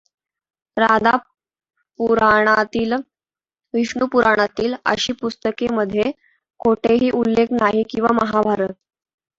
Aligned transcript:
राधा 0.77 1.15
पुराणातील, 1.99 2.93
विष्णू 3.73 4.05
पुराणातील, 4.11 4.75
अशी 4.85 5.13
पुस्तके 5.13 5.67
मध्ये 5.73 6.11
कोठेही 6.59 7.09
उल्लेख 7.13 7.51
नाही 7.51 7.83
किंवा 7.89 8.13
महाभारत. 8.15 8.73